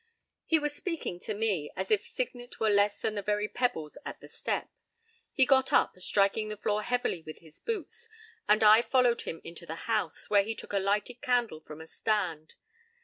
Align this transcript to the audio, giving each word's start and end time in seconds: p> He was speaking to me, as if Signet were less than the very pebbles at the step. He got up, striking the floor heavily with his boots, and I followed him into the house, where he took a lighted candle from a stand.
p> 0.49 0.55
He 0.55 0.57
was 0.59 0.73
speaking 0.75 1.19
to 1.19 1.35
me, 1.35 1.69
as 1.75 1.91
if 1.91 2.01
Signet 2.01 2.59
were 2.59 2.71
less 2.71 2.99
than 2.99 3.13
the 3.13 3.21
very 3.21 3.47
pebbles 3.47 3.99
at 4.03 4.19
the 4.19 4.27
step. 4.27 4.67
He 5.31 5.45
got 5.45 5.71
up, 5.71 5.95
striking 5.99 6.49
the 6.49 6.57
floor 6.57 6.81
heavily 6.81 7.21
with 7.21 7.37
his 7.37 7.59
boots, 7.59 8.09
and 8.49 8.63
I 8.63 8.81
followed 8.81 9.21
him 9.21 9.41
into 9.43 9.67
the 9.67 9.85
house, 9.85 10.27
where 10.27 10.41
he 10.41 10.55
took 10.55 10.73
a 10.73 10.79
lighted 10.79 11.21
candle 11.21 11.59
from 11.59 11.81
a 11.81 11.85
stand. 11.87 12.55